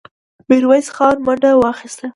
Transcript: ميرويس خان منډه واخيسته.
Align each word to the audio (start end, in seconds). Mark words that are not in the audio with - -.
ميرويس 0.49 0.87
خان 0.95 1.17
منډه 1.25 1.51
واخيسته. 1.57 2.07